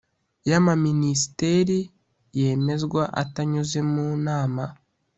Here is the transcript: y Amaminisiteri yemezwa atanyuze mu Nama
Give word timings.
y 0.49 0.51
Amaminisiteri 0.59 1.79
yemezwa 2.39 3.03
atanyuze 3.23 3.79
mu 3.91 4.05
Nama 4.27 4.63